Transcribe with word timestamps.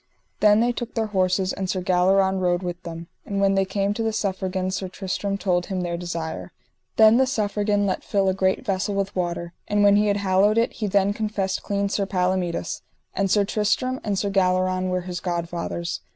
Then 0.39 0.61
they 0.61 0.71
took 0.71 0.95
their 0.95 1.05
horses 1.13 1.53
and 1.53 1.69
Sir 1.69 1.79
Galleron 1.79 2.39
rode 2.39 2.63
with 2.63 2.81
them. 2.81 3.05
And 3.23 3.39
when 3.39 3.53
they 3.53 3.65
came 3.65 3.93
to 3.93 4.01
the 4.01 4.11
Suffragan 4.11 4.71
Sir 4.71 4.87
Tristram 4.87 5.37
told 5.37 5.67
him 5.67 5.81
their 5.81 5.95
desire. 5.95 6.51
Then 6.95 7.17
the 7.17 7.27
Suffragan 7.27 7.85
let 7.85 8.03
fill 8.03 8.27
a 8.27 8.33
great 8.33 8.65
vessel 8.65 8.95
with 8.95 9.15
water, 9.15 9.53
and 9.67 9.83
when 9.83 9.97
he 9.97 10.07
had 10.07 10.17
hallowed 10.17 10.57
it 10.57 10.73
he 10.73 10.87
then 10.87 11.13
confessed 11.13 11.61
clean 11.61 11.87
Sir 11.87 12.07
Palomides, 12.07 12.81
and 13.13 13.29
Sir 13.29 13.45
Tristram 13.45 13.99
and 14.03 14.17
Sir 14.17 14.31
Galleron 14.31 14.89
were 14.89 15.01
his 15.01 15.19
godfathers. 15.19 16.01